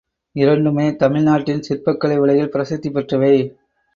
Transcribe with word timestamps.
இரண்டுமே 0.35 0.95
தமிழ்நாட்டின் 0.95 1.61
சிற்பக்கலை 1.69 2.17
உலகில் 2.17 2.49
பிரசித்தி 2.49 2.89
பெற்றவை. 2.89 3.33